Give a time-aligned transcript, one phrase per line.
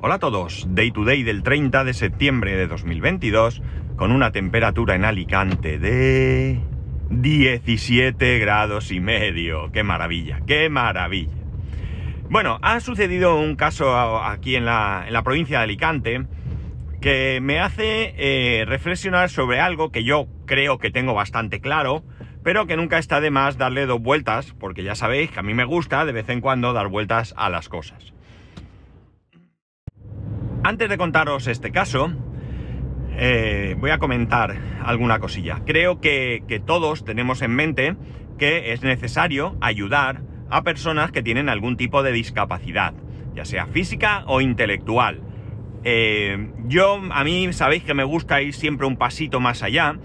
[0.00, 3.60] Hola a todos, Day to Day del 30 de septiembre de 2022,
[3.96, 6.60] con una temperatura en Alicante de
[7.10, 9.72] 17 grados y medio.
[9.72, 10.40] ¡Qué maravilla!
[10.46, 11.32] ¡Qué maravilla!
[12.30, 16.26] Bueno, ha sucedido un caso aquí en la, en la provincia de Alicante
[17.00, 22.04] que me hace eh, reflexionar sobre algo que yo creo que tengo bastante claro,
[22.44, 25.54] pero que nunca está de más darle dos vueltas, porque ya sabéis que a mí
[25.54, 28.12] me gusta de vez en cuando dar vueltas a las cosas.
[30.68, 32.12] Antes de contaros este caso,
[33.16, 34.54] eh, voy a comentar
[34.84, 35.62] alguna cosilla.
[35.64, 37.96] Creo que, todos tenemos en mente
[38.36, 42.92] que es necesario ayudar a personas que tienen algún tipo de discapacidad,
[43.34, 45.22] ya sea física o intelectual.
[45.84, 49.96] Eh, yo, a mí, sabéis que me gusta ir siempre un pasito más allá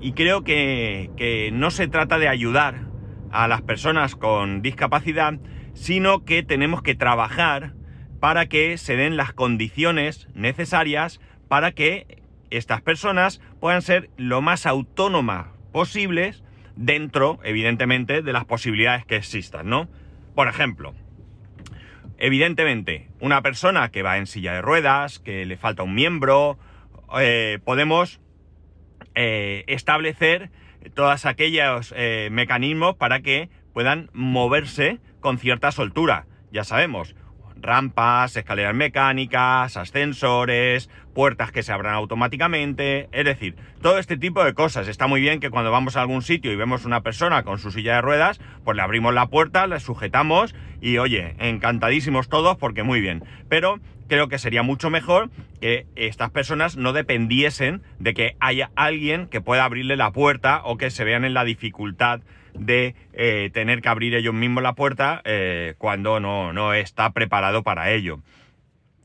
[0.00, 2.88] y creo que, que no se trata de ayudar
[3.30, 5.34] a las personas con discapacidad,
[5.72, 7.74] sino que tenemos que trabajar
[8.20, 14.66] para que se den las condiciones necesarias para que estas personas puedan ser lo más
[14.66, 16.44] autónomas posibles
[16.76, 19.88] dentro, evidentemente, de las posibilidades que existan, ¿no?
[20.34, 20.94] Por ejemplo,
[22.18, 26.58] evidentemente, una persona que va en silla de ruedas, que le falta un miembro,
[27.18, 28.20] eh, podemos
[29.14, 30.50] eh, establecer
[30.94, 36.26] todos aquellos eh, mecanismos para que puedan moverse con cierta soltura.
[36.52, 37.14] Ya sabemos,
[37.60, 44.54] rampas, escaleras mecánicas, ascensores, puertas que se abran automáticamente, es decir, todo este tipo de
[44.54, 44.88] cosas.
[44.88, 47.70] Está muy bien que cuando vamos a algún sitio y vemos una persona con su
[47.70, 52.82] silla de ruedas, pues le abrimos la puerta, le sujetamos y oye, encantadísimos todos porque
[52.82, 53.24] muy bien.
[53.48, 59.26] Pero creo que sería mucho mejor que estas personas no dependiesen de que haya alguien
[59.26, 62.20] que pueda abrirle la puerta o que se vean en la dificultad
[62.60, 67.62] de eh, tener que abrir ellos mismos la puerta eh, cuando no, no está preparado
[67.62, 68.20] para ello.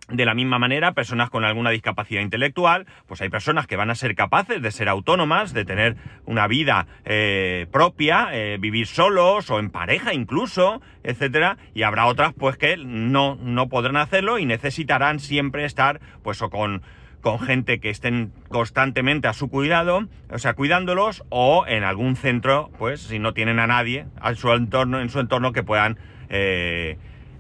[0.08, 3.96] De la misma manera, personas con alguna discapacidad intelectual, pues hay personas que van a
[3.96, 5.96] ser capaces de ser autónomas, de tener
[6.26, 8.30] una vida eh, propia,
[8.60, 13.98] vivir solos o en pareja incluso, etcétera, y habrá otras pues que no, no podrán
[13.98, 16.84] hacerlo y necesitarán siempre estar pues o con
[17.26, 22.70] con gente que estén constantemente a su cuidado, o sea, cuidándolos, o en algún centro,
[22.78, 25.98] pues si no tienen a nadie en su entorno, en su entorno que puedan
[26.30, 27.00] eh,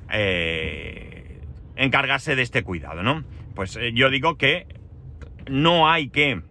[0.09, 1.39] eh,
[1.75, 3.23] encargarse de este cuidado, ¿no?
[3.53, 4.65] Pues eh, yo digo que
[5.47, 6.41] no hay que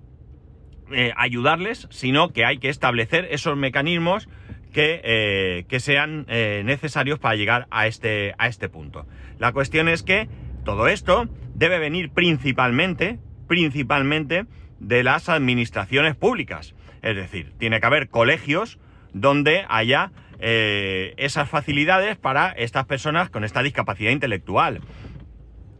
[1.16, 4.28] ayudarles, sino que hay que establecer esos mecanismos
[4.72, 9.08] que, que sean necesarios para llegar a este, a este punto.
[9.40, 10.28] La cuestión es que
[10.64, 14.46] todo esto debe venir principalmente, principalmente
[14.80, 16.74] de las administraciones públicas.
[17.02, 18.78] Es decir, tiene que haber colegios
[19.12, 24.80] donde haya eh, esas facilidades para estas personas con esta discapacidad intelectual.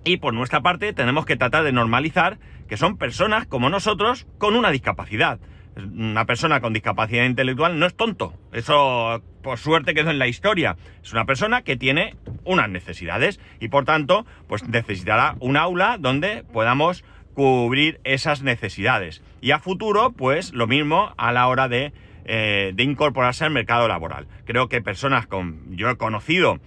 [0.04, 4.54] Y por nuestra parte tenemos que tratar de normalizar que son personas como nosotros con
[4.54, 5.40] una discapacidad.
[5.76, 8.34] Una persona con discapacidad intelectual no es tonto.
[8.52, 10.76] Eso por suerte quedó en la historia.
[11.02, 16.44] Es una persona que tiene unas necesidades y por tanto pues necesitará un aula donde
[16.52, 17.04] podamos
[17.34, 19.22] cubrir esas necesidades.
[19.40, 21.92] Y a futuro pues lo mismo a la hora de,
[22.24, 24.28] eh, de incorporarse al mercado laboral.
[24.44, 25.76] Creo que personas con...
[25.76, 26.60] Yo he conocido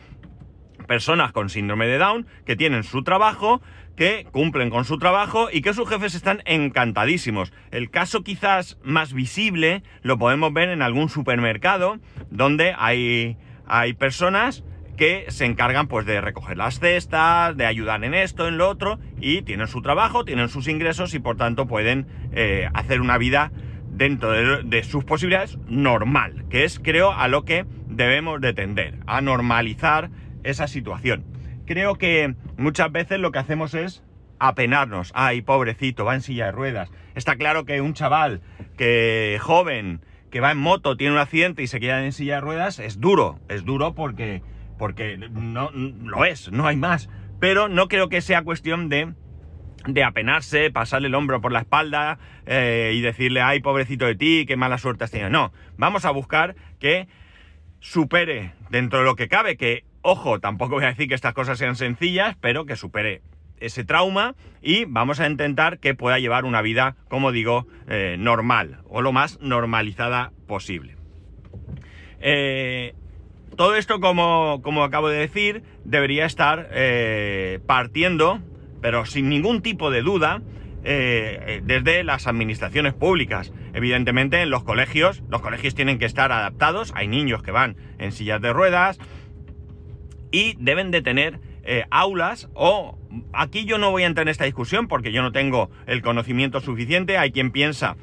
[0.87, 3.61] personas con síndrome de Down que tienen su trabajo,
[3.97, 7.51] que cumplen con su trabajo y que sus jefes están encantadísimos.
[7.71, 11.97] El caso quizás más visible lo podemos ver en algún supermercado
[12.29, 14.63] donde hay, hay personas
[14.97, 18.99] que se encargan pues de recoger las cestas, de ayudar en esto, en lo otro,
[19.19, 23.51] y tienen su trabajo, tienen sus ingresos y por tanto pueden eh, hacer una vida
[23.89, 28.99] dentro de, de, sus posibilidades normal, que es creo a lo que debemos de tender,
[29.07, 30.11] a normalizar
[30.43, 31.36] esa situación.
[31.67, 34.01] Creo que muchas veces lo que hacemos es
[34.39, 35.11] apenarnos.
[35.13, 36.89] Ay, pobrecito, va en silla de ruedas.
[37.13, 38.41] Está claro que un chaval
[38.77, 39.99] que joven,
[40.31, 43.01] que va en moto, tiene un accidente y se queda en silla de ruedas, es
[43.01, 43.39] duro.
[43.49, 44.41] Es duro porque,
[44.79, 47.09] porque no lo es, no hay más.
[47.41, 49.13] Pero no creo que sea cuestión de,
[49.85, 54.45] de apenarse, pasarle el hombro por la espalda eh, y decirle, ay, pobrecito de ti,
[54.47, 55.29] qué mala suerte has tenido.
[55.29, 57.09] No, vamos a buscar que
[57.81, 61.57] supere dentro de lo que cabe, que Ojo, tampoco voy a decir que estas cosas
[61.57, 63.23] sean sencillas, pero que supere
[63.59, 68.79] ese trauma y vamos a intentar que pueda llevar una vida, como digo, eh, normal
[68.87, 70.95] o lo más normalizada posible.
[72.21, 72.93] Eh,
[73.57, 78.39] todo esto, como, acabo de decir, debería estar eh, partiendo,
[78.81, 80.41] pero sin ningún tipo de duda,
[80.83, 83.51] desde las administraciones públicas.
[83.73, 86.93] Evidentemente, en los colegios, los colegios tienen que estar adaptados.
[86.95, 88.97] Hay niños que van en sillas de ruedas,
[90.31, 92.97] y deben de tener eh, aulas o
[93.33, 96.61] aquí yo no voy a entrar en esta discusión porque yo no tengo el conocimiento
[96.61, 97.97] suficiente, hay quien piensa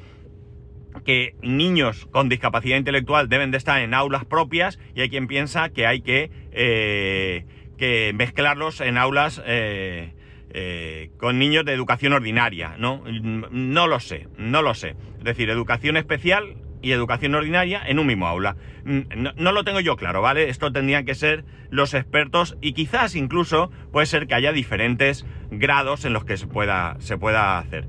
[1.03, 5.69] que niños con discapacidad intelectual deben de estar en aulas propias y hay quien piensa
[5.69, 7.45] que hay que, eh,
[7.77, 10.13] que mezclarlos en aulas eh,
[10.49, 13.03] eh, con niños de educación ordinaria, ¿no?
[13.51, 14.95] No lo sé, no lo sé.
[15.17, 16.55] Es decir, educación especial
[16.85, 18.57] y educación ordinaria en un mismo aula.
[18.83, 20.49] No, no, lo tengo yo claro, ¿vale?
[20.49, 26.05] Esto tendrían que ser los expertos y quizás incluso puede ser que haya diferentes grados
[26.05, 27.87] en los que se pueda, se pueda hacer.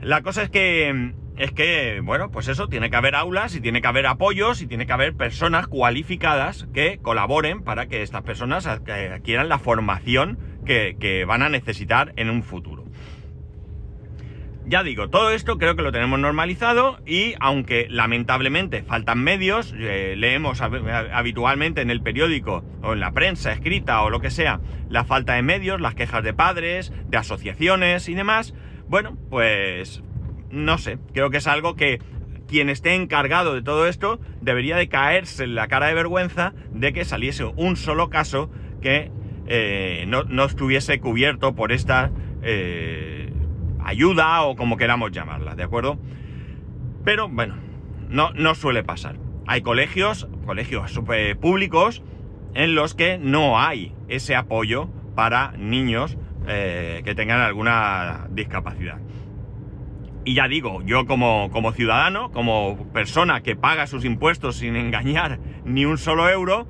[0.00, 3.80] La cosa es que es que, bueno, pues eso, tiene que haber aulas y tiene
[3.80, 8.66] que haber apoyos y tiene que haber personas cualificadas que colaboren para que estas personas
[8.66, 12.77] adquieran la formación que, van a necesitar en un futuro.
[14.68, 20.12] Ya digo, todo esto creo que lo tenemos normalizado y aunque lamentablemente faltan medios, eh,
[20.14, 24.60] leemos habitualmente en el periódico o en la prensa escrita o lo que sea
[24.90, 28.52] la falta de medios, las quejas de padres, de asociaciones y demás,
[28.88, 30.02] bueno, pues
[30.50, 32.02] no sé, creo que es algo que
[32.46, 36.92] quien esté encargado de todo esto debería de caerse en la cara de vergüenza de
[36.92, 38.50] que saliese un solo caso
[38.82, 39.10] que
[39.46, 42.10] eh, no, estuviese cubierto por esta
[42.42, 43.17] eh,
[43.88, 45.98] ayuda o como queramos llamarla, ¿de acuerdo?
[47.04, 47.56] Pero bueno,
[48.08, 49.16] no, no suele pasar.
[49.46, 51.00] Hay colegios, colegios
[51.40, 52.02] públicos,
[52.54, 58.98] en los que no hay ese apoyo para niños eh, que tengan alguna discapacidad.
[60.24, 65.40] Y ya digo, yo como, como ciudadano, como persona que paga sus impuestos sin engañar
[65.64, 66.66] ni un solo euro,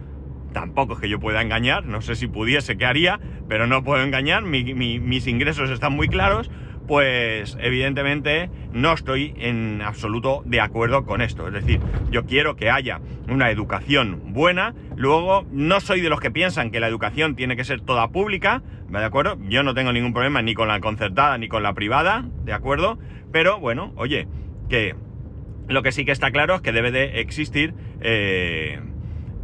[0.53, 3.19] tampoco es que yo pueda engañar, no sé si pudiese, qué haría,
[3.49, 6.51] pero no puedo engañar, mis ingresos están muy claros,
[6.89, 11.47] pues evidentemente no estoy en absoluto de acuerdo con esto.
[11.47, 11.81] Es decir,
[12.11, 16.81] yo quiero que haya una educación buena, luego no soy de los que piensan que
[16.81, 19.37] la educación tiene que ser toda pública, ¿de acuerdo?
[19.49, 22.99] Yo no tengo ningún problema ni con la concertada ni con la privada, ¿de acuerdo?
[23.31, 24.27] Pero bueno, oye,
[24.71, 24.97] que
[25.69, 28.81] lo que sí que está claro es que debe de existir, eh,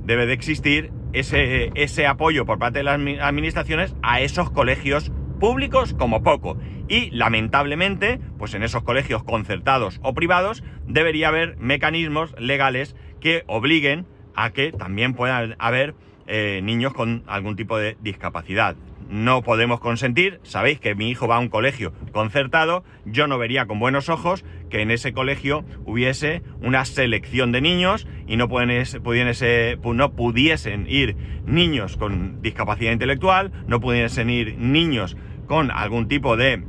[0.02, 5.12] debe de existir ese, ese apoyo por parte de las administraciones a esos colegios
[5.44, 6.56] públicos como poco.
[6.88, 14.06] Y lamentablemente, pues en esos colegios concertados o privados debería haber mecanismos legales que obliguen
[14.34, 15.96] a que también puedan haber
[16.26, 18.74] eh, niños con algún tipo de discapacidad
[19.08, 23.66] no podemos consentir, sabéis que mi hijo va a un colegio concertado, yo no vería
[23.66, 30.12] con buenos ojos que en ese colegio hubiese una selección de niños y no, no
[30.12, 31.16] pudiesen ir
[31.46, 36.62] niños con discapacidad intelectual, no pudiesen ir niños con algún tipo de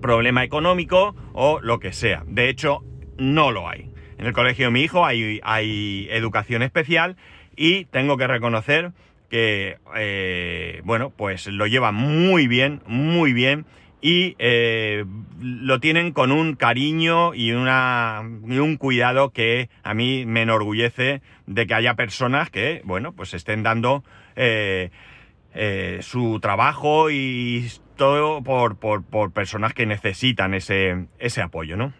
[0.00, 2.24] problema económico o lo que sea.
[2.26, 2.84] De hecho,
[3.18, 3.90] no lo hay.
[4.18, 7.16] En el colegio de mi hijo hay, educación especial
[7.56, 8.92] y tengo que reconocer
[9.30, 13.64] que, eh, bueno, pues lo lleva muy bien, muy bien
[14.02, 15.04] y eh,
[15.40, 21.22] lo tienen con un cariño y, una, y un cuidado que a mí me enorgullece
[21.46, 24.04] de que haya personas que, bueno, pues estén dando
[24.36, 24.90] eh,
[26.00, 31.92] su trabajo y todo por, por, por, personas que necesitan ese, ese apoyo, ¿no?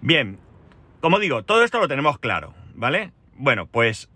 [0.00, 0.38] Bien,
[1.00, 3.12] como digo, todo esto lo tenemos claro, ¿vale?
[3.34, 4.08] Bueno, pues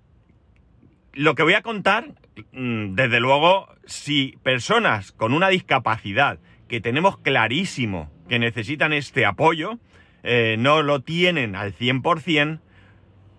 [1.12, 2.14] lo que voy a contar,
[2.52, 9.78] mm, desde luego, si personas con una discapacidad que tenemos clarísimo que necesitan este apoyo,
[10.22, 12.60] eh, no lo tienen al 100%,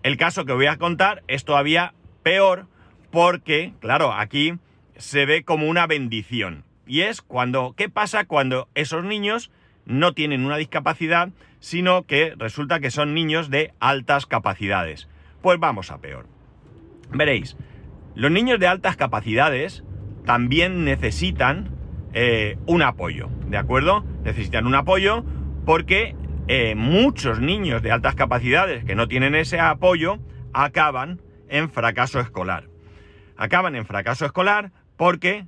[0.02, 2.66] el caso que voy a contar es todavía peor
[3.10, 4.54] porque, claro, aquí
[4.96, 6.64] se ve como una bendición.
[6.86, 9.50] Y es cuando, ¿qué pasa cuando esos niños
[9.84, 15.08] no tienen una discapacidad, sino que resulta que son niños de altas capacidades?
[15.42, 16.26] Pues vamos a peor.
[17.10, 17.56] Veréis,
[18.14, 19.84] los niños de altas capacidades
[20.24, 21.70] también necesitan
[22.12, 24.04] eh, un apoyo, ¿de acuerdo?
[24.24, 25.24] Necesitan un apoyo
[25.64, 26.16] porque
[26.48, 30.18] eh, muchos niños de altas capacidades que no tienen ese apoyo
[30.52, 32.64] acaban en fracaso escolar.
[33.38, 35.46] Acaban en fracaso escolar porque,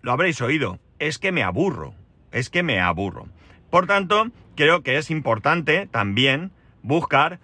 [0.00, 1.94] lo habréis oído, es que me aburro,
[2.30, 3.26] es que me aburro.
[3.70, 7.40] Por tanto, creo que es importante también buscar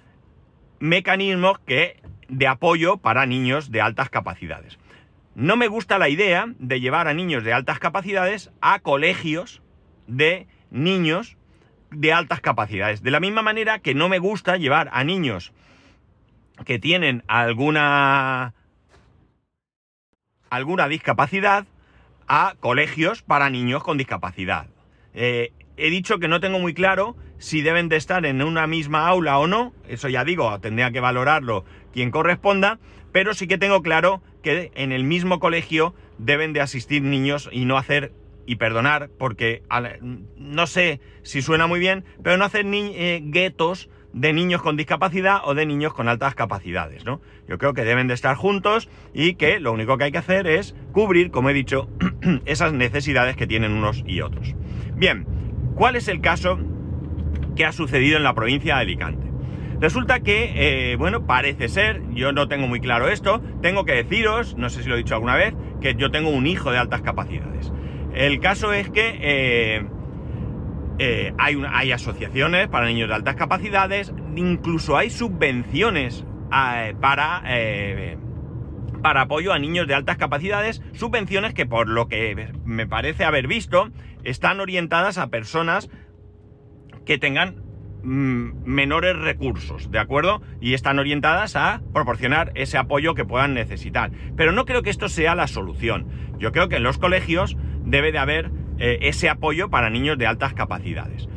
[0.79, 4.79] mecanismos que de apoyo para niños de altas capacidades.
[5.35, 9.61] No me gusta la idea de llevar a niños de altas capacidades a colegios
[10.07, 11.37] de niños
[11.91, 13.03] de altas capacidades.
[13.03, 15.53] De la misma manera que no me gusta llevar a niños
[16.65, 18.55] que tienen alguna
[20.51, 21.67] alguna discapacidad
[22.27, 24.67] a colegios para niños con discapacidad.
[25.15, 29.07] Eh, he dicho que no tengo muy claro si deben de estar en una misma
[29.07, 32.79] aula o no, eso ya digo, tendría que valorarlo quien corresponda,
[33.13, 37.65] pero sí que tengo claro que en el mismo colegio deben de asistir niños y
[37.65, 38.13] no hacer,
[38.45, 39.63] y perdonar, porque
[40.37, 45.41] no sé si suena muy bien, pero no hacer eh, guetos de niños con discapacidad
[45.45, 47.21] o de niños con altas capacidades, ¿no?
[47.47, 50.47] Yo creo que deben de estar juntos y que lo único que hay que hacer
[50.47, 51.89] es cubrir, como he dicho,
[52.45, 54.55] esas necesidades que tienen unos y otros.
[54.95, 55.27] Bien,
[55.75, 56.59] ¿cuál es el caso
[57.55, 59.29] que ha sucedido en la provincia de Alicante?
[59.81, 64.57] Resulta que, eh, bueno, parece ser, yo no tengo muy claro esto, tengo que deciros,
[64.57, 67.03] no sé si lo he dicho alguna vez, que yo tengo un hijo de altas
[67.03, 67.73] capacidades.
[68.13, 69.87] El caso es que eh,
[70.99, 76.25] eh, hay, hay, asociaciones para niños de altas capacidades, incluso hay subvenciones
[77.01, 77.43] para,
[79.03, 83.47] para apoyo a niños de altas capacidades, subvenciones que por lo que me parece haber
[83.47, 83.91] visto,
[84.25, 85.91] están orientadas a personas
[87.05, 87.69] que tengan
[88.03, 90.41] Mm, menores recursos, ¿de acuerdo?
[90.61, 94.13] Y están orientadas a proporcionar ese apoyo que puedan necesitar.
[94.37, 96.07] Pero no creo que esto sea la solución.
[96.39, 100.27] Yo creo que en los colegios debe de haber eh, ese apoyo para niños de
[100.27, 101.29] altas capacidades.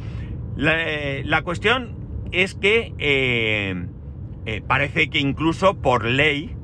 [0.56, 1.96] La, eh, cuestión
[2.32, 6.56] es que eh, parece que incluso por ley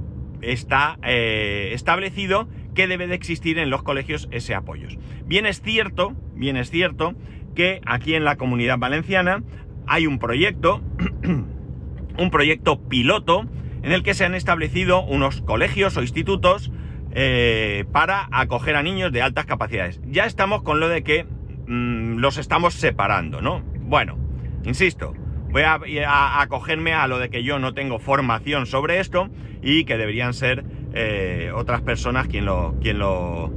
[0.42, 4.88] está establecido que debe de existir en los colegios ese apoyo.
[5.26, 7.16] Bien es cierto, bien es cierto
[7.56, 9.44] que aquí en la comunidad valenciana
[9.88, 10.84] hay un proyecto,
[12.20, 13.48] un proyecto piloto,
[13.82, 16.72] en el que se han establecido unos colegios o institutos
[17.20, 20.00] eh, para acoger a niños de altas capacidades.
[20.06, 21.26] Ya estamos con lo de que
[21.66, 23.64] mm, los estamos separando, ¿no?
[23.80, 24.20] Bueno,
[24.66, 25.16] insisto,
[25.50, 29.32] voy a, acogerme a lo de que yo no tengo formación sobre esto
[29.64, 33.52] y que deberían ser eh, otras personas quien lo, quien lo,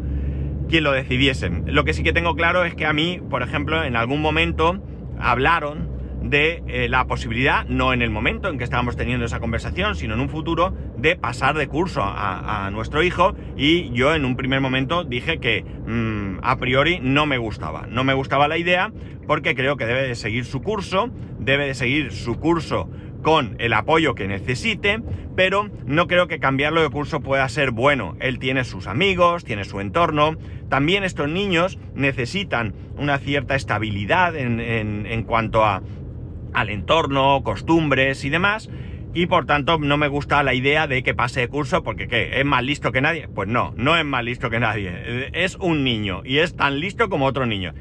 [0.71, 1.65] quien lo decidiesen.
[1.67, 4.83] Lo que sí que tengo claro es que a mí, por ejemplo, en algún momento
[5.19, 5.90] hablaron
[6.23, 10.15] de eh, la posibilidad, no en el momento en que estábamos teniendo esa conversación, sino
[10.15, 14.61] en un futuro, de pasar de curso a, nuestro hijo y yo en un primer
[14.61, 18.93] momento dije que mm, a priori no me gustaba, no me gustaba la idea
[19.27, 22.89] porque creo que debe de seguir su curso, debe de seguir su curso
[23.23, 25.03] con el apoyo que necesite,
[25.37, 28.17] pero no creo que cambiarlo de curso pueda ser bueno.
[28.21, 30.37] Él tiene sus amigos, tiene su entorno.
[30.69, 35.83] También estos niños necesitan una cierta estabilidad en, en cuanto a
[36.55, 38.71] al entorno, costumbres y demás.
[39.13, 42.39] Y por tanto no me gusta la idea de que pase de curso porque ¿qué?
[42.39, 43.27] ¿Es más listo que nadie?
[43.29, 45.31] Pues no, no es más listo que nadie.
[45.33, 47.75] Es un niño y es tan listo como otro niño.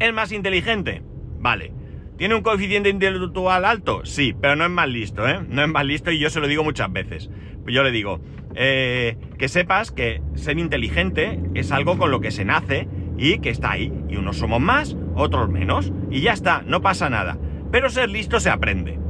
[0.00, 1.02] ¿Es más inteligente?
[1.38, 1.72] Vale.
[2.16, 4.04] ¿Tiene un coeficiente intelectual alto?
[4.04, 5.40] Sí, pero no es más listo, ¿eh?
[5.48, 7.30] No es más listo y yo se lo digo muchas veces.
[7.66, 8.20] Yo le digo,
[8.54, 13.50] eh, que sepas que ser inteligente es algo con lo que se nace y que
[13.50, 13.92] está ahí.
[14.08, 15.92] Y unos somos más, otros menos.
[16.10, 17.38] Y ya está, no pasa nada.
[17.74, 19.00] Pero ser listo se aprende.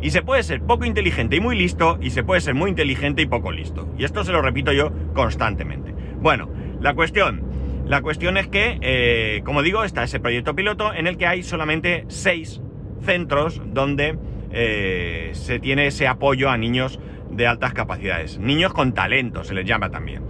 [0.00, 3.20] Y se puede ser poco inteligente y muy listo, y se puede ser muy inteligente
[3.20, 3.86] y poco listo.
[3.98, 5.94] Y esto se lo repito yo constantemente.
[6.22, 6.48] Bueno,
[6.80, 7.42] la cuestión.
[7.84, 11.42] La cuestión es que, eh, como digo, está ese proyecto piloto en el que hay
[11.42, 12.62] solamente seis
[13.02, 14.16] centros donde
[14.52, 16.98] eh, se tiene ese apoyo a niños
[17.30, 18.38] de altas capacidades.
[18.38, 20.22] Niños con talento se les llama también.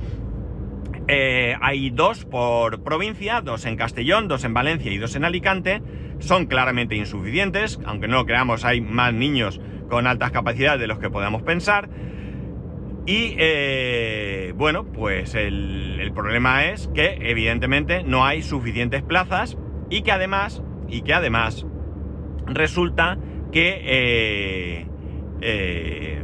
[1.06, 5.82] Eh, hay dos por provincia, dos en Castellón, dos en Valencia y dos en Alicante
[6.18, 10.98] son claramente insuficientes, aunque no lo creamos, hay más niños con altas capacidades de los
[10.98, 11.88] que podamos pensar.
[13.06, 19.58] Y eh, bueno, pues el, problema es que evidentemente no hay suficientes plazas
[19.90, 21.66] y que además, y que además
[22.46, 23.18] resulta
[23.52, 24.86] que, eh,
[25.40, 26.22] eh,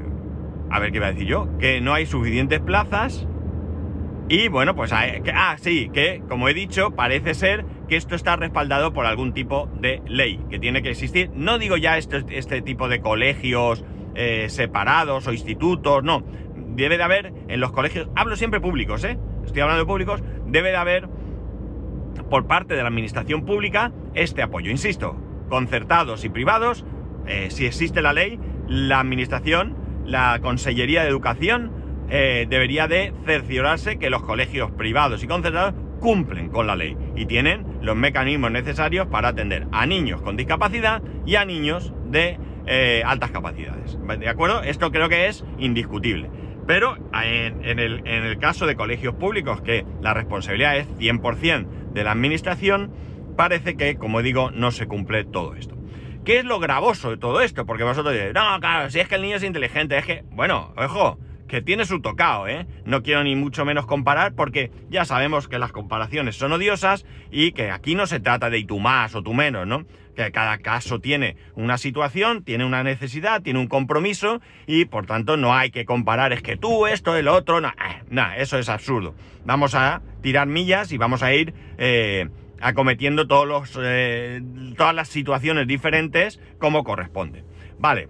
[0.71, 3.27] a ver qué iba a decir yo, que no hay suficientes plazas
[4.31, 8.93] y bueno, pues, ah, sí, que como he dicho, parece ser que esto está respaldado
[8.93, 11.33] por algún tipo de ley que tiene que existir.
[11.35, 13.85] No digo ya este, este tipo de colegios
[14.15, 16.23] eh, separados o institutos, no.
[16.55, 19.19] Debe de haber en los colegios, hablo siempre públicos, ¿eh?
[19.45, 21.09] Estoy hablando de públicos, debe de haber
[22.31, 24.71] por parte de la administración pública este apoyo.
[24.71, 25.17] Insisto,
[25.49, 26.85] concertados y privados,
[27.27, 31.80] eh, si existe la ley, la administración, la Consellería de Educación,
[32.11, 37.27] eh, debería de cerciorarse que los colegios privados y concertados cumplen con la ley y
[37.27, 43.03] tienen los mecanismos necesarios para atender a niños con discapacidad y a niños de eh,
[43.05, 43.99] altas capacidades.
[44.19, 44.63] ¿De acuerdo?
[44.63, 46.31] Esto creo que es indiscutible.
[46.67, 52.05] Pero en, el, en, el, caso de colegios públicos, que la responsabilidad es 100% de
[52.05, 52.93] la administración,
[53.37, 55.77] parece que, como digo, no se cumple todo esto.
[56.25, 57.67] ¿Qué es lo gravoso de todo esto?
[57.67, 60.73] Porque vosotros diréis, no, claro, si es que el niño es inteligente, es que, bueno,
[60.77, 61.19] ojo,
[61.51, 62.67] que tiene su tocado, ¿eh?
[62.85, 67.53] No quiero ni mucho menos comparar porque ya sabemos que las comparaciones son odiosas y
[67.53, 69.85] que aquí no se trata de y tú más o tú menos, ¿no?
[70.15, 75.37] Que cada caso tiene una situación, tiene una necesidad, tiene un compromiso y por tanto
[75.37, 79.15] no hay que comparar, es que tú, esto, el otro, no, eh, eso es absurdo.
[79.45, 82.29] Vamos a tirar millas y vamos a ir eh,
[82.61, 84.41] acometiendo todos los, eh,
[84.77, 87.45] todas las situaciones diferentes como corresponde.
[87.79, 88.09] Vale,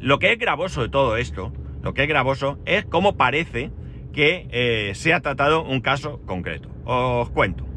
[0.00, 1.52] lo que es gravoso de todo esto,
[1.94, 3.70] que es gravoso es cómo parece
[4.12, 6.68] que se ha tratado un caso concreto.
[6.84, 7.68] Os cuento.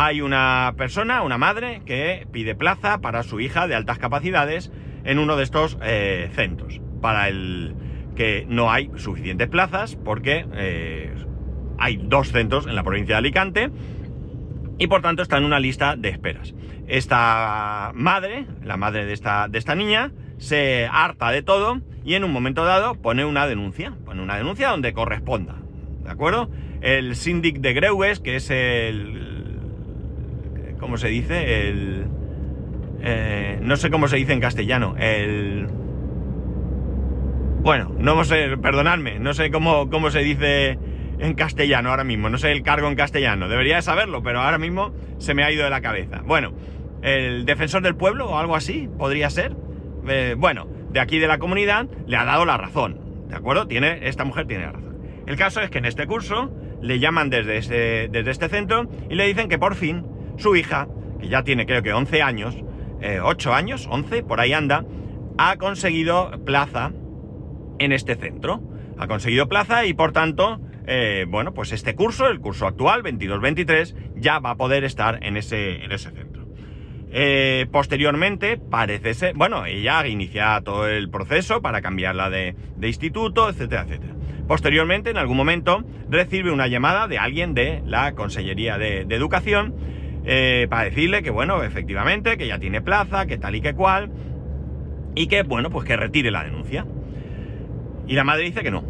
[0.00, 4.70] Hay una persona, una madre, que pide plaza para su hija de altas capacidades
[5.04, 6.80] en uno de estos eh, centros.
[7.00, 7.74] Para el
[8.14, 11.12] que no hay suficientes plazas porque eh,
[11.78, 13.70] hay dos centros en la provincia de Alicante
[14.78, 16.54] y por tanto está en una lista de esperas.
[16.86, 22.24] Esta madre, la madre de esta, de esta niña, se harta de todo y en
[22.24, 25.56] un momento dado pone una denuncia, pone una denuncia donde corresponda,
[26.02, 26.48] ¿de acuerdo?
[26.80, 29.28] El síndic de Greues, que es el,
[30.78, 31.68] ¿Cómo se dice?
[31.68, 32.06] El...
[33.02, 34.94] Eh, no sé cómo se dice en castellano.
[34.98, 35.68] El...
[37.60, 40.78] Bueno, no sé, perdonadme, no sé cómo, cómo se dice
[41.18, 44.94] en castellano ahora mismo, no sé el cargo en castellano, debería saberlo, pero ahora mismo
[45.18, 46.22] se me ha ido de la cabeza.
[46.24, 46.54] Bueno,
[47.02, 49.56] el defensor del pueblo o algo así, podría ser.
[50.08, 53.66] Eh, bueno, de aquí de la comunidad le ha dado la razón, ¿de acuerdo?
[53.66, 54.98] Tiene, esta mujer tiene la razón.
[55.26, 59.26] El caso es que en este curso le llaman desde, desde este centro y le
[59.26, 60.88] dicen que por fin su hija,
[61.20, 62.56] que ya tiene creo que 11 años,
[63.22, 64.84] 8 eh, años, 11, por ahí anda,
[65.36, 66.92] ha conseguido plaza
[67.78, 68.60] en este centro.
[68.98, 73.94] Ha conseguido plaza y por tanto, eh, bueno, pues este curso, el curso actual, 22-23,
[74.16, 76.27] ya va a poder estar en ese, en ese centro.
[77.10, 83.82] Eh, posteriormente, parece ser, bueno, ella inicia todo el proceso para cambiarla de, instituto, etcétera,
[83.82, 84.14] etcétera.
[84.46, 89.74] Posteriormente, en algún momento, recibe una llamada de alguien de la Consellería de Educación
[90.30, 94.10] eh, para decirle que, bueno, efectivamente, que ya tiene plaza, que tal y que cual,
[95.14, 96.86] y que, bueno, pues que retire la denuncia.
[98.06, 98.84] Y la madre dice que no,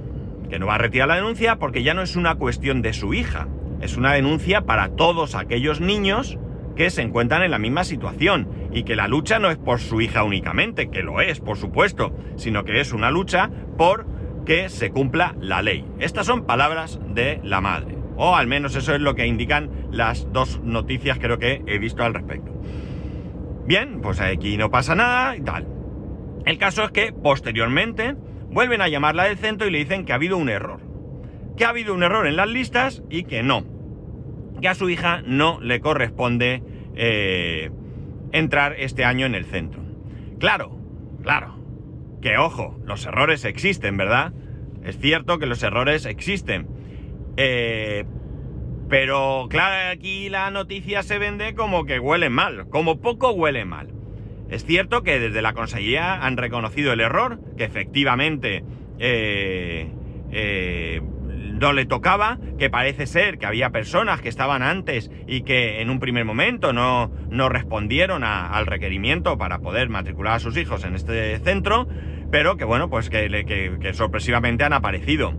[0.50, 3.14] que no va a retirar la denuncia porque ya no es una cuestión de su
[3.14, 3.46] hija,
[3.81, 6.38] es una denuncia para todos aquellos niños
[6.78, 10.00] que se encuentran en la misma situación y que la lucha no es por su
[10.00, 14.06] hija únicamente, que lo es, por supuesto, sino que es una lucha por
[14.46, 15.84] que se cumpla la ley.
[15.98, 17.98] Estas son palabras de la madre.
[18.16, 22.04] O al menos eso es lo que indican las dos noticias creo que he visto
[22.04, 22.52] al respecto.
[23.66, 25.66] Bien, pues aquí no pasa nada y tal.
[26.46, 28.14] El caso es que posteriormente
[28.50, 30.80] vuelven a llamarla del centro y le dicen que ha habido un error.
[31.56, 33.77] Que ha habido un error en las listas y que no.
[34.61, 36.62] Que a su hija no le corresponde
[36.97, 37.71] eh,
[38.33, 39.83] entrar este año en el centro.
[40.38, 40.79] Claro,
[41.23, 41.57] claro.
[42.21, 44.33] Que ojo, los errores existen, ¿verdad?
[44.85, 46.68] Es cierto que los errores existen.
[47.37, 48.05] Eh,
[48.88, 53.88] pero claro, aquí la noticia se vende como que huele mal, como poco huele mal.
[54.49, 58.64] Es cierto que desde la consejería han reconocido el error, que efectivamente
[58.99, 59.90] eh,
[60.33, 61.03] eh,
[61.59, 65.90] no le tocaba, que parece ser que había personas que estaban antes y que en
[65.90, 70.94] un primer momento no, no respondieron al requerimiento para poder matricular a sus hijos en
[70.94, 71.88] este centro,
[72.31, 75.35] pero que bueno, pues que sorpresivamente han aparecido.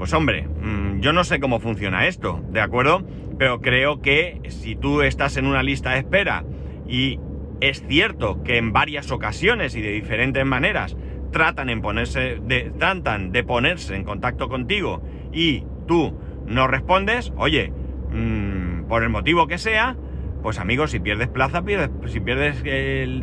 [0.00, 3.06] Pues hombre, mm, yo no sé cómo funciona esto, ¿de acuerdo?
[3.38, 6.44] Pero creo que si tú estás en una lista de espera
[6.88, 7.18] y
[7.60, 10.96] es cierto que en varias ocasiones y de diferentes maneras
[11.32, 12.40] tratan, en ponerse,
[12.78, 17.72] tratan de ponerse en contacto contigo y tú no respondes, oye,
[18.12, 19.96] mm, por el motivo que sea,
[20.42, 22.62] pues amigos, si pierdes plaza, pierdes, si pierdes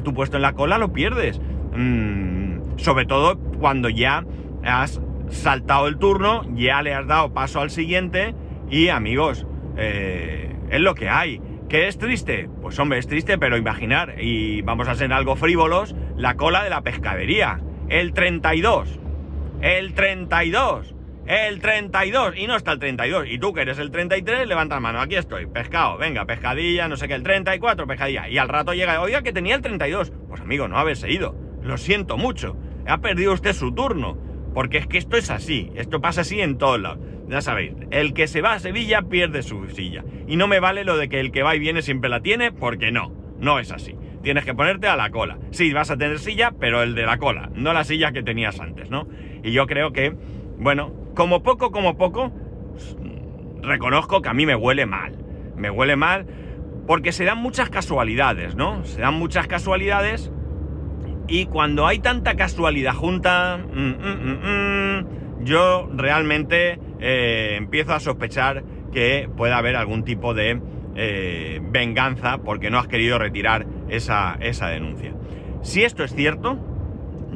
[0.04, 1.42] tu puesto en la cola, lo pierdes.
[1.76, 4.26] Mm, sobre todo cuando ya
[4.64, 8.36] has saltado el turno, ya le has dado paso al siguiente
[8.70, 9.46] y amigos,
[9.78, 11.42] eh, es lo que hay.
[11.70, 12.50] ¿Qué es triste?
[12.62, 16.70] Pues hombre, es triste, pero imaginar, y vamos a ser algo frívolos, la cola de
[16.70, 17.60] la pescadería.
[17.90, 19.00] El 32.
[19.62, 20.96] El 32.
[21.28, 22.38] El 32.
[22.38, 23.28] Y no está el 32.
[23.30, 25.02] Y tú que eres el 33, levanta la mano.
[25.02, 25.46] Aquí estoy.
[25.46, 25.98] Pescado.
[25.98, 27.16] Venga, pescadilla, no sé qué.
[27.16, 28.30] El 34, pescadilla.
[28.30, 30.14] Y al rato llega, oiga, que tenía el 32.
[30.30, 31.36] Pues amigo, no haberse ido.
[31.62, 32.56] Lo siento mucho.
[32.88, 34.18] Ha perdido usted su turno.
[34.54, 36.98] Porque es que esto es así, esto pasa así en todos lados.
[37.28, 40.04] Ya sabéis, el que se va a Sevilla pierde su silla.
[40.28, 42.52] Y no me vale lo de que el que va y viene siempre la tiene,
[42.52, 43.96] porque no, no es así.
[44.24, 45.38] Tienes que ponerte a la cola.
[45.52, 48.60] Sí, vas a tener silla, pero el de la cola, no la silla que tenías
[48.60, 49.08] antes, ¿no?
[49.44, 50.16] Y yo creo que,
[50.58, 52.32] bueno, como poco, como poco,
[53.64, 55.18] reconozco que a mí me huele mal.
[55.56, 56.28] Me huele mal
[56.86, 58.86] porque se dan muchas casualidades, ¿no?
[58.86, 60.32] Se dan muchas casualidades
[61.28, 68.64] y cuando hay tanta casualidad junta, mm, mm, mm, yo realmente eh, empiezo a sospechar
[68.94, 70.62] que pueda haber algún tipo de
[70.96, 75.16] eh, venganza porque no has querido retirar esa, esa denuncia.
[75.64, 76.60] Si esto es cierto,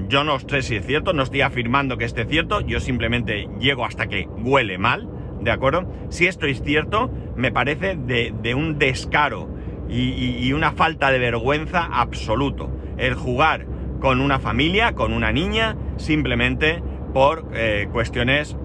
[0.08, 3.86] yo no sé si es cierto, no estoy afirmando que esté cierto, yo simplemente llego
[3.86, 5.10] hasta que huele mal,
[5.42, 5.92] ¿de acuerdo?
[6.10, 9.50] Si esto es cierto, me parece de, un descaro
[9.90, 12.70] y, una falta de vergüenza absoluto.
[12.98, 13.66] El jugar
[14.00, 16.82] con una familia, con una niña, simplemente
[17.14, 18.56] por eh, cuestiones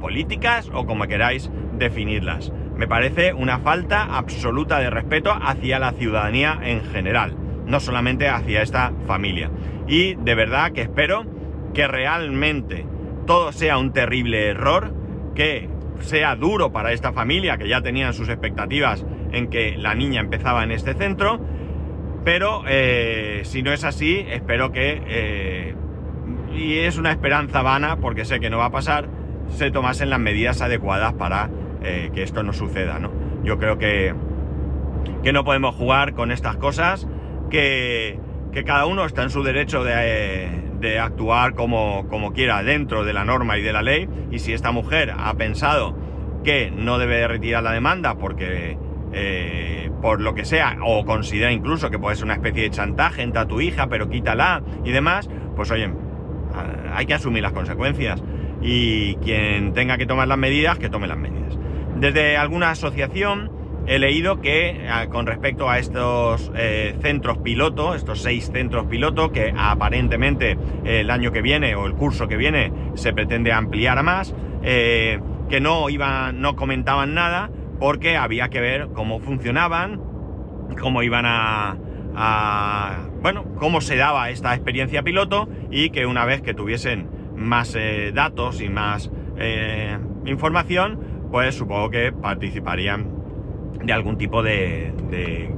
[0.00, 2.52] políticas o como queráis definirlas.
[2.76, 7.36] Me parece una falta absoluta de respeto hacia la ciudadanía en general,
[7.72, 9.50] no solamente hacia esta familia.
[9.88, 11.24] Y de verdad que espero
[11.72, 12.84] que realmente
[13.26, 14.94] todo sea un terrible error,
[15.34, 20.20] que sea duro para esta familia, que ya tenían sus expectativas en que la niña
[20.20, 21.40] empezaba en este centro,
[22.24, 25.74] pero eh, si no es así, espero que, eh,
[26.54, 29.08] y es una esperanza vana porque sé que no va a pasar,
[29.48, 31.48] se tomasen las medidas adecuadas para
[31.82, 33.10] eh, que esto no suceda, ¿no?
[33.44, 34.14] Yo creo que,
[35.22, 37.08] que no podemos jugar con estas cosas,
[37.52, 38.18] que,
[38.66, 43.56] cada uno está en su derecho de, actuar como, como, quiera dentro de la norma
[43.58, 45.96] y de la ley, y si esta mujer ha pensado
[46.42, 48.76] que no debe retirar la demanda porque...
[49.14, 53.22] Eh, por lo que sea, o considera incluso que puede ser una especie de chantaje,
[53.22, 55.92] entra tu hija, pero quítala y demás, pues oye,
[56.92, 58.22] hay que asumir las consecuencias.
[58.60, 61.56] Y quien tenga que tomar las medidas, que tome las medidas.
[61.96, 63.50] Desde alguna asociación
[63.86, 69.52] he leído que con respecto a estos eh, centros piloto, estos seis centros piloto, que
[69.56, 74.34] aparentemente el año que viene o el curso que viene se pretende ampliar a más,
[74.62, 80.00] eh, que no iban, no comentaban nada porque había que ver cómo funcionaban,
[80.80, 81.76] cómo iban a,
[83.20, 88.12] bueno, cómo se daba esta experiencia piloto y que una vez que tuviesen más eh,
[88.14, 89.10] datos y más
[90.24, 91.00] información,
[91.32, 93.21] pues supongo que participarían
[93.84, 94.92] de algún tipo de,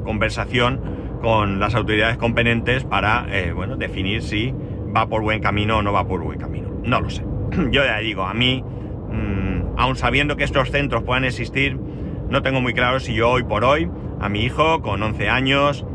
[0.05, 0.81] conversación
[1.22, 4.53] con las autoridades competentes para, eh, bueno, definir si
[4.94, 6.68] va por buen camino o no va por buen camino.
[6.83, 7.24] No lo sé.
[7.70, 11.79] Yo ya digo, a mí, mm, aun sabiendo que estos centros puedan existir,
[12.29, 13.88] no tengo muy claro si yo hoy por hoy,
[14.20, 15.87] a mi hijo con 11 años,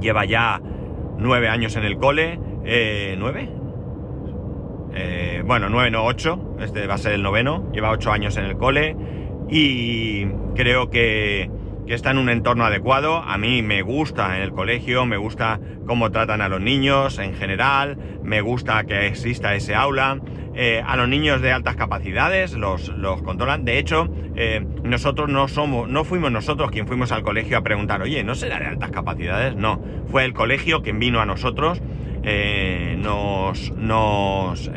[0.00, 0.60] lleva ya
[1.18, 3.48] 9 años en el cole, eh, ¿9?
[4.94, 8.44] Eh, bueno, 9 no 8, este va a ser el noveno, lleva 8 años en
[8.44, 8.96] el cole
[9.52, 11.50] y creo que,
[11.86, 13.16] está en un entorno adecuado.
[13.18, 17.34] A mí me gusta en el colegio, me gusta cómo tratan a los niños en
[17.34, 20.18] general, me gusta que exista ese aula.
[20.54, 23.66] Eh, a los niños de altas capacidades los, los controlan.
[23.66, 28.00] De hecho, eh, nosotros no somos, no fuimos nosotros quien fuimos al colegio a preguntar,
[28.00, 29.54] oye, ¿no será de altas capacidades?
[29.54, 31.82] No, fue el colegio quien vino a nosotros,
[32.22, 34.70] eh, nos, nos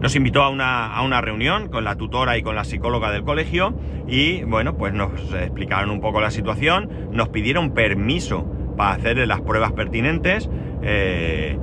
[0.00, 3.74] nos invitó a una, reunión con la tutora y con la psicóloga del colegio
[4.06, 9.40] y bueno, pues nos explicaron un poco la situación, nos pidieron permiso para hacerle las
[9.40, 10.48] pruebas pertinentes
[10.82, 11.58] eh,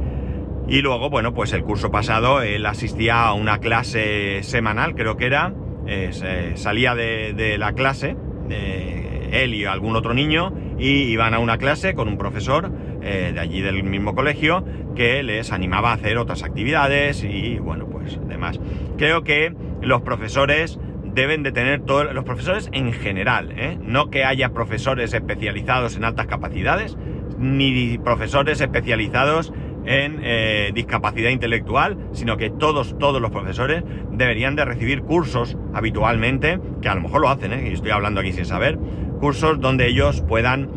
[0.67, 5.27] y luego, bueno, pues el curso pasado él asistía a una clase semanal, creo que
[5.27, 5.53] era,
[5.87, 8.17] eh, salía de, la clase,
[8.49, 12.71] él y algún otro niño, y iban a una clase con un profesor
[13.07, 14.65] eh, de allí del mismo colegio
[14.95, 18.59] que les animaba a hacer otras actividades y bueno, pues demás.
[18.97, 20.79] Creo que los profesores
[21.13, 23.77] deben de tener todos los profesores en general, ¿eh?
[23.79, 26.97] no que haya profesores especializados en altas capacidades,
[27.37, 29.53] ni profesores especializados
[29.85, 36.59] en eh, discapacidad intelectual, sino que todos, todos los profesores deberían de recibir cursos habitualmente,
[36.81, 38.79] que a lo mejor lo hacen, y estoy hablando aquí sin saber,
[39.19, 40.71] cursos donde ellos puedan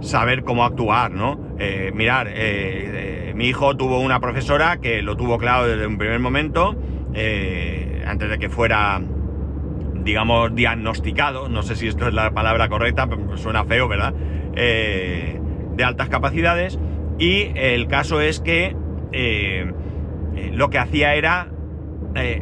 [0.00, 1.38] saber cómo actuar, ¿no?
[1.58, 6.20] Eh, mirar, eh, mi hijo tuvo una profesora que lo tuvo claro desde un primer
[6.20, 6.76] momento,
[8.06, 9.00] antes de que fuera,
[10.04, 14.12] digamos, diagnosticado, no sé si esto es la palabra correcta, suena feo, ¿verdad?
[14.12, 16.78] de altas capacidades,
[17.18, 18.76] y el caso es que
[20.52, 21.48] lo que hacía era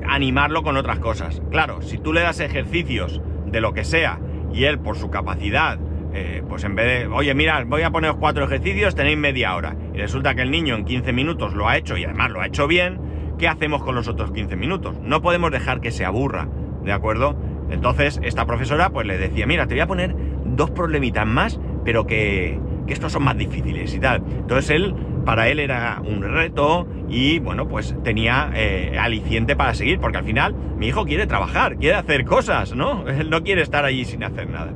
[0.09, 1.43] animarlo con otras cosas.
[1.51, 4.19] Claro, si tú le das ejercicios de lo que sea
[4.53, 5.79] y él por su capacidad
[6.19, 9.77] eh, pues en vez de, oye, mira, voy a poner cuatro ejercicios, tenéis media hora.
[9.93, 12.47] Y resulta que el niño en 15 minutos lo ha hecho y además lo ha
[12.47, 12.99] hecho bien,
[13.39, 14.99] ¿qué hacemos con los otros 15 minutos?
[15.03, 16.49] No podemos dejar que se aburra,
[16.83, 17.37] ¿de acuerdo?
[17.71, 22.07] Entonces, esta profesora pues le decía, mira, te voy a poner dos problemitas más, pero
[22.07, 24.23] que, que estos son más difíciles y tal.
[24.27, 29.99] Entonces él, para él era un reto y bueno, pues tenía eh, aliciente para seguir,
[29.99, 33.07] porque al final mi hijo quiere trabajar, quiere hacer cosas, ¿no?
[33.09, 34.73] Él no quiere estar allí sin hacer nada.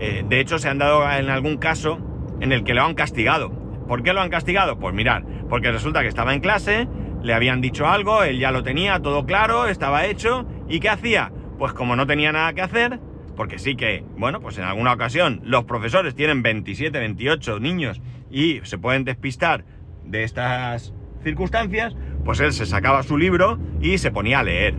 [0.00, 2.00] Eh, de hecho, se han dado en algún caso
[2.40, 3.50] en el que lo han castigado.
[3.86, 4.78] ¿Por qué lo han castigado?
[4.78, 6.88] Pues mirar, porque resulta que estaba en clase,
[7.22, 11.32] le habían dicho algo, él ya lo tenía todo claro, estaba hecho, ¿y qué hacía?
[11.58, 12.98] Pues como no tenía nada que hacer,
[13.36, 18.60] porque sí que, bueno, pues en alguna ocasión los profesores tienen 27, 28 niños y
[18.62, 19.64] se pueden despistar
[20.04, 24.74] de estas circunstancias, pues él se sacaba su libro y se ponía a leer.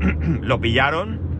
[0.40, 1.31] lo pillaron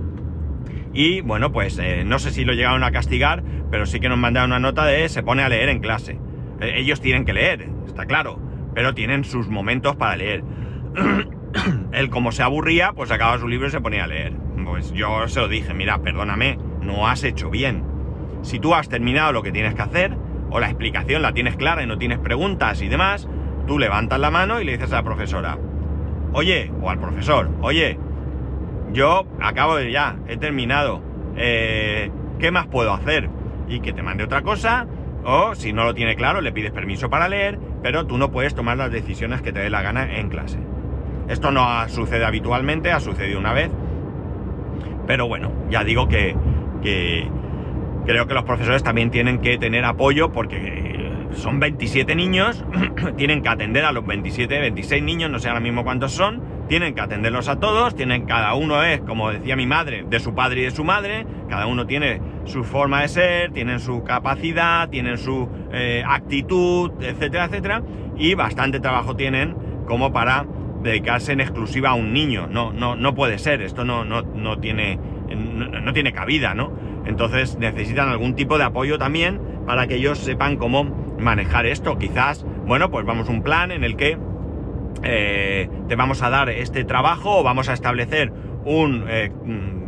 [0.95, 4.19] y bueno, pues eh, no sé si lo llegaron a castigar, pero sí que nos
[4.19, 6.19] mandaron una nota de se pone a leer en clase.
[6.61, 8.39] Eh, ellos tienen que leer, está claro,
[8.75, 10.45] pero tienen sus momentos para leer.
[11.93, 14.35] Él como se aburría, pues sacaba su libro y se ponía a leer.
[14.65, 17.85] Pues yo se lo dije, mira, perdóname, no has hecho bien.
[18.43, 20.17] Si tú has terminado lo que tienes que hacer,
[20.51, 23.29] o la explicación la tienes clara y no tienes preguntas y demás,
[23.67, 25.59] tú levantas la mano y le dices a la profesora,
[26.33, 27.99] oye, o al profesor, oye,
[28.93, 31.03] yo acabo de ya, he terminado,
[31.37, 33.29] eh, ¿qué más puedo hacer?
[33.69, 34.87] Y que te mande otra cosa,
[35.25, 38.55] o si no lo tiene claro, le pides permiso para leer, pero tú no puedes
[38.55, 40.59] tomar las decisiones que te dé la gana en clase.
[41.29, 43.71] Esto no sucede habitualmente, ha sucedido una vez,
[45.07, 46.37] pero bueno, ya digo que,
[46.83, 47.29] que
[48.05, 51.01] creo que los profesores también tienen que tener apoyo porque
[51.35, 52.65] son 27 niños,
[53.17, 56.95] tienen que atender a los 27, 26 niños, no sé ahora mismo cuántos son, tienen
[56.95, 60.63] que atenderlos a todos, tienen cada uno es, como decía mi madre, de su padre
[60.63, 65.19] y de su madre, cada uno tiene su forma de ser, tienen su capacidad, tienen
[65.19, 67.83] su eh, actitud, etcétera, etcétera,
[68.17, 69.55] y bastante trabajo tienen
[69.87, 70.47] como para
[70.83, 72.47] dedicarse en exclusiva a un niño.
[72.51, 76.73] No, no, no puede ser, esto no, no, no tiene, no tiene cabida, ¿no?
[77.05, 80.85] Entonces necesitan algún tipo de apoyo también para que ellos sepan cómo
[81.19, 81.99] manejar esto.
[81.99, 84.17] Quizás, bueno, pues vamos a un plan en el que
[85.03, 88.33] eh, te vamos a dar este trabajo o vamos a establecer
[88.65, 89.83] un, eh, mm,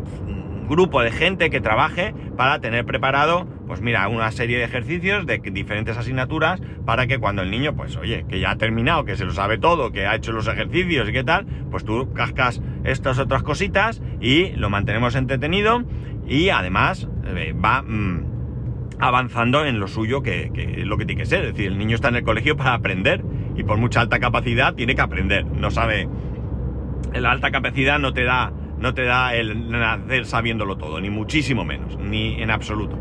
[0.69, 5.39] grupo de gente que trabaje para tener preparado, pues mira, una serie de ejercicios de
[5.39, 9.25] diferentes asignaturas para que cuando el niño, pues oye, que ya ha terminado, que se
[9.25, 13.19] lo sabe todo, que ha hecho los ejercicios y qué tal, pues tú cascas estas
[13.19, 15.85] otras cositas y lo mantenemos entretenido
[16.27, 17.83] y además eh, va...
[17.83, 18.35] Mm,
[19.01, 21.45] avanzando en lo suyo que, es lo que tiene que ser.
[21.45, 23.25] Es decir, el niño está en el colegio para aprender
[23.57, 25.47] y por mucha alta capacidad tiene que aprender.
[25.47, 26.09] No sabe.
[27.15, 31.65] La alta capacidad no te da, no te da el nacer sabiéndolo todo, ni muchísimo
[31.65, 32.99] menos, ni en absoluto.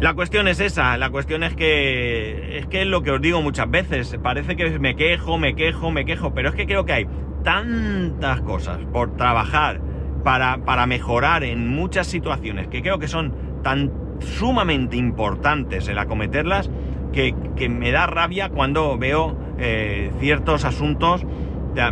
[0.00, 3.68] La cuestión es esa, la cuestión es que es que lo que os digo muchas
[3.68, 7.08] veces, parece que me quejo, me quejo, me quejo, pero es que creo que hay
[7.42, 9.80] tantas cosas por trabajar
[10.22, 16.70] para, para mejorar en muchas situaciones que creo que son tan sumamente importantes el acometerlas
[17.12, 17.34] que,
[17.68, 21.24] me da rabia cuando veo eh, ciertos asuntos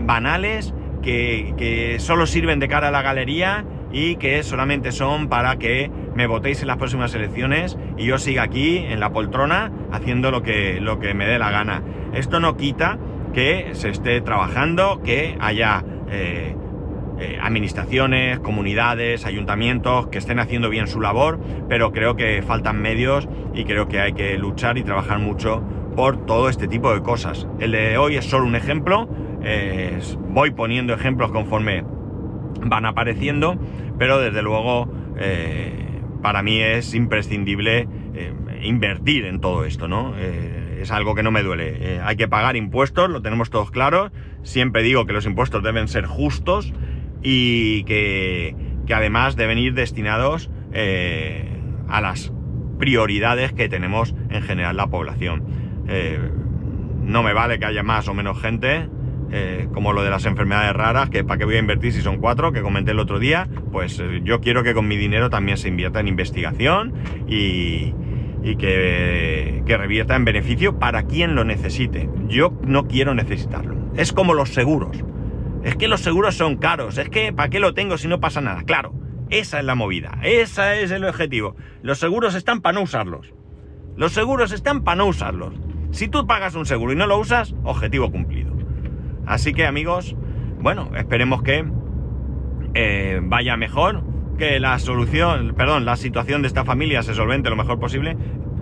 [0.03, 5.57] banales que, que, solo sirven de cara a la galería y que solamente son para
[5.57, 10.31] que me votéis en las próximas elecciones y yo siga aquí en la poltrona haciendo
[10.31, 11.83] lo que, lo que me dé la gana.
[12.13, 12.99] Esto no quita
[13.33, 16.57] que se esté trabajando, que haya eh,
[17.19, 23.27] eh, administraciones, comunidades, ayuntamientos que estén haciendo bien su labor, pero creo que faltan medios
[23.55, 25.63] y creo que hay que luchar y trabajar mucho
[25.97, 27.49] por todo este tipo de cosas.
[27.59, 29.09] El de hoy es solo un ejemplo,
[30.29, 31.85] voy poniendo ejemplos conforme
[32.61, 33.59] van apareciendo,
[33.99, 35.87] pero desde luego eh,
[36.23, 40.15] para mí es imprescindible eh, invertir en todo esto, ¿no?
[40.17, 42.01] es algo que no me duele.
[42.05, 44.13] hay que pagar impuestos, lo tenemos todos claro.
[44.43, 46.73] Siempre digo que los impuestos deben ser justos
[47.23, 48.55] y que,
[48.93, 51.49] además deben ir destinados eh,
[51.89, 52.33] a las
[52.79, 55.45] prioridades que tenemos en general la población.
[55.89, 56.19] Eh,
[57.03, 58.89] no me vale que haya más o menos gente,
[59.33, 62.19] eh, como lo de las enfermedades raras, que para qué voy a invertir si son
[62.19, 65.69] cuatro, que comenté el otro día, pues yo quiero que con mi dinero también se
[65.69, 66.95] invierta en investigación
[67.29, 67.95] y,
[68.43, 72.09] y que, que, revierta en beneficio para quien lo necesite.
[72.29, 73.77] Yo no quiero necesitarlo.
[73.97, 75.05] Es como los seguros.
[75.67, 78.41] Es que los seguros son caros, es que ¿para qué lo tengo si no pasa
[78.41, 78.63] nada?
[78.63, 78.95] Claro,
[79.31, 81.57] esa es la movida, ese es el objetivo.
[81.83, 83.35] Los seguros están para no usarlos.
[83.97, 85.55] Los seguros están para no usarlos.
[85.91, 88.57] Si tú pagas un seguro y no lo usas, objetivo cumplido.
[89.27, 90.15] Así que amigos,
[90.61, 91.65] bueno, esperemos que
[92.75, 94.05] eh, vaya mejor,
[94.39, 98.17] que la solución, perdón, la situación de esta familia se solvente lo mejor posible.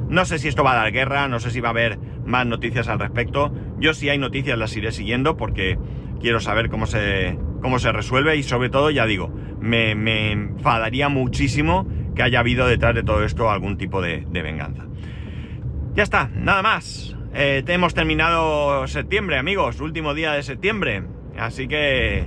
[0.09, 2.47] No sé si esto va a dar guerra, no sé si va a haber más
[2.47, 3.53] noticias al respecto.
[3.79, 5.77] Yo si hay noticias las iré siguiendo porque
[6.21, 11.87] quiero saber cómo se, cómo se resuelve y sobre todo, ya digo, me, enfadaría muchísimo
[12.15, 14.85] que haya habido detrás de todo esto algún tipo de, venganza.
[15.95, 17.17] Ya está, nada más.
[17.33, 21.05] Eh, hemos terminado septiembre, amigos, último día de septiembre.
[21.37, 22.27] Así que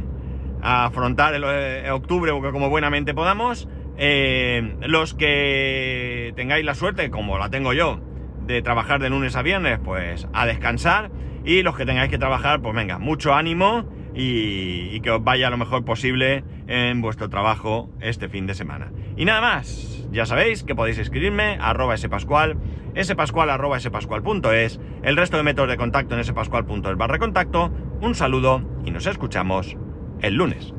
[0.61, 3.69] a afrontar el, eh, octubre como buenamente podamos.
[3.97, 7.99] Eh, los que tengáis la suerte, como la tengo yo,
[8.45, 11.09] de trabajar de lunes a viernes, pues a descansar
[11.47, 15.57] Y los que tengáis que trabajar, pues venga, mucho ánimo y, que os vaya lo
[15.57, 18.91] mejor posible en vuestro trabajo este fin de semana.
[19.15, 22.57] Y nada más, ya sabéis que podéis escribirme arroba spascual,
[23.01, 27.71] spascual arroba el resto de métodos de contacto en spascual.es barra contacto.
[28.01, 29.77] Un saludo y nos escuchamos
[30.19, 30.73] el lunes.